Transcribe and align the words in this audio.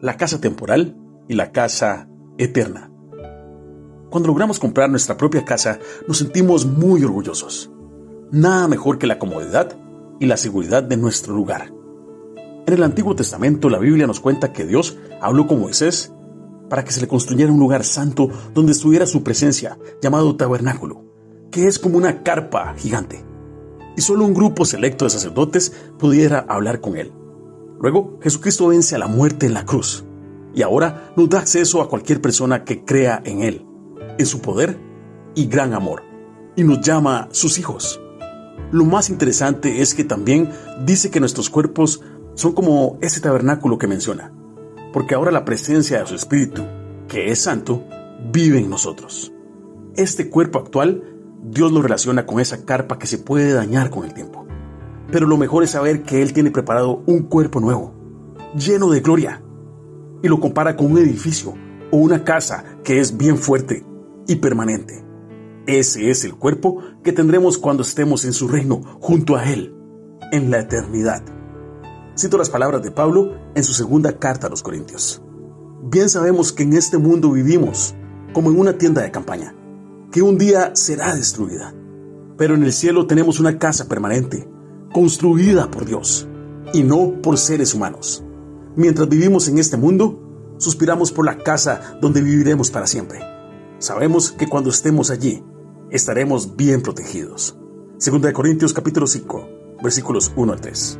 la 0.00 0.16
casa 0.16 0.40
temporal 0.40 0.96
y 1.28 1.34
la 1.34 1.52
casa 1.52 2.08
eterna. 2.38 2.90
Cuando 4.10 4.28
logramos 4.28 4.58
comprar 4.58 4.90
nuestra 4.90 5.16
propia 5.16 5.44
casa, 5.44 5.78
nos 6.08 6.18
sentimos 6.18 6.66
muy 6.66 7.04
orgullosos. 7.04 7.70
Nada 8.32 8.66
mejor 8.66 8.98
que 8.98 9.06
la 9.06 9.18
comodidad 9.18 9.76
y 10.18 10.26
la 10.26 10.36
seguridad 10.36 10.82
de 10.82 10.96
nuestro 10.96 11.34
lugar. 11.34 11.72
En 12.66 12.74
el 12.74 12.82
Antiguo 12.82 13.14
Testamento 13.14 13.68
la 13.68 13.78
Biblia 13.78 14.06
nos 14.06 14.20
cuenta 14.20 14.52
que 14.52 14.66
Dios 14.66 14.98
habló 15.20 15.46
con 15.46 15.60
Moisés 15.60 16.12
para 16.68 16.84
que 16.84 16.92
se 16.92 17.00
le 17.00 17.08
construyera 17.08 17.52
un 17.52 17.58
lugar 17.58 17.84
santo 17.84 18.28
donde 18.54 18.72
estuviera 18.72 19.06
su 19.06 19.22
presencia, 19.22 19.78
llamado 20.00 20.36
tabernáculo, 20.36 21.04
que 21.50 21.66
es 21.66 21.78
como 21.78 21.98
una 21.98 22.22
carpa 22.22 22.74
gigante. 22.76 23.24
Y 23.96 24.02
solo 24.02 24.24
un 24.24 24.34
grupo 24.34 24.64
selecto 24.64 25.04
de 25.04 25.10
sacerdotes 25.10 25.72
pudiera 25.98 26.46
hablar 26.48 26.80
con 26.80 26.96
él. 26.96 27.12
Luego, 27.80 28.18
Jesucristo 28.22 28.68
vence 28.68 28.94
a 28.94 28.98
la 28.98 29.06
muerte 29.06 29.46
en 29.46 29.54
la 29.54 29.64
cruz 29.64 30.04
y 30.54 30.62
ahora 30.62 31.12
nos 31.16 31.28
da 31.28 31.38
acceso 31.38 31.80
a 31.80 31.88
cualquier 31.88 32.20
persona 32.20 32.64
que 32.64 32.84
crea 32.84 33.22
en 33.24 33.42
Él 33.42 33.66
en 34.18 34.26
su 34.26 34.40
poder 34.40 34.78
y 35.34 35.46
gran 35.46 35.72
amor, 35.72 36.02
y 36.56 36.64
nos 36.64 36.80
llama 36.82 37.28
sus 37.32 37.58
hijos. 37.58 38.00
Lo 38.70 38.84
más 38.84 39.08
interesante 39.08 39.80
es 39.80 39.94
que 39.94 40.04
también 40.04 40.50
dice 40.84 41.10
que 41.10 41.20
nuestros 41.20 41.48
cuerpos 41.48 42.02
son 42.34 42.52
como 42.52 42.98
ese 43.00 43.20
tabernáculo 43.20 43.78
que 43.78 43.86
menciona, 43.86 44.32
porque 44.92 45.14
ahora 45.14 45.30
la 45.30 45.44
presencia 45.44 46.00
de 46.00 46.06
su 46.06 46.14
Espíritu, 46.14 46.62
que 47.08 47.30
es 47.30 47.40
santo, 47.40 47.84
vive 48.30 48.58
en 48.58 48.68
nosotros. 48.68 49.32
Este 49.96 50.28
cuerpo 50.28 50.58
actual, 50.58 51.02
Dios 51.42 51.72
lo 51.72 51.80
relaciona 51.80 52.26
con 52.26 52.40
esa 52.40 52.64
carpa 52.64 52.98
que 52.98 53.06
se 53.06 53.18
puede 53.18 53.52
dañar 53.52 53.90
con 53.90 54.04
el 54.04 54.12
tiempo. 54.12 54.46
Pero 55.12 55.26
lo 55.26 55.36
mejor 55.36 55.64
es 55.64 55.70
saber 55.70 56.02
que 56.02 56.22
Él 56.22 56.32
tiene 56.32 56.50
preparado 56.50 57.02
un 57.06 57.24
cuerpo 57.24 57.60
nuevo, 57.60 57.94
lleno 58.54 58.90
de 58.90 59.00
gloria, 59.00 59.42
y 60.22 60.28
lo 60.28 60.40
compara 60.40 60.76
con 60.76 60.92
un 60.92 60.98
edificio 60.98 61.54
o 61.90 61.96
una 61.96 62.24
casa 62.24 62.64
que 62.84 63.00
es 63.00 63.16
bien 63.16 63.38
fuerte 63.38 63.84
y 64.26 64.36
permanente. 64.36 65.04
Ese 65.66 66.10
es 66.10 66.24
el 66.24 66.34
cuerpo 66.34 66.78
que 67.02 67.12
tendremos 67.12 67.58
cuando 67.58 67.82
estemos 67.82 68.24
en 68.24 68.32
su 68.32 68.48
reino 68.48 68.80
junto 69.00 69.36
a 69.36 69.44
Él, 69.50 69.74
en 70.32 70.50
la 70.50 70.60
eternidad. 70.60 71.22
Cito 72.16 72.38
las 72.38 72.50
palabras 72.50 72.82
de 72.82 72.90
Pablo 72.90 73.34
en 73.54 73.64
su 73.64 73.72
segunda 73.72 74.18
carta 74.18 74.46
a 74.46 74.50
los 74.50 74.62
Corintios. 74.62 75.22
Bien 75.82 76.08
sabemos 76.08 76.52
que 76.52 76.62
en 76.62 76.74
este 76.74 76.98
mundo 76.98 77.32
vivimos 77.32 77.94
como 78.32 78.50
en 78.50 78.58
una 78.58 78.78
tienda 78.78 79.02
de 79.02 79.10
campaña, 79.10 79.54
que 80.12 80.22
un 80.22 80.38
día 80.38 80.74
será 80.74 81.14
destruida. 81.14 81.74
Pero 82.36 82.54
en 82.54 82.62
el 82.62 82.72
cielo 82.72 83.06
tenemos 83.06 83.40
una 83.40 83.58
casa 83.58 83.88
permanente, 83.88 84.48
construida 84.92 85.70
por 85.70 85.84
Dios, 85.84 86.26
y 86.72 86.82
no 86.82 87.20
por 87.22 87.38
seres 87.38 87.74
humanos. 87.74 88.24
Mientras 88.76 89.08
vivimos 89.08 89.48
en 89.48 89.58
este 89.58 89.76
mundo, 89.76 90.54
suspiramos 90.58 91.12
por 91.12 91.24
la 91.24 91.38
casa 91.38 91.98
donde 92.00 92.22
viviremos 92.22 92.70
para 92.70 92.86
siempre. 92.86 93.20
Sabemos 93.78 94.32
que 94.32 94.48
cuando 94.48 94.70
estemos 94.70 95.10
allí, 95.10 95.42
estaremos 95.90 96.56
bien 96.56 96.82
protegidos. 96.82 97.56
Segunda 97.98 98.28
de 98.28 98.34
Corintios 98.34 98.72
capítulo 98.72 99.06
5, 99.06 99.48
versículos 99.82 100.32
1 100.36 100.52
al 100.52 100.60
3. 100.60 100.98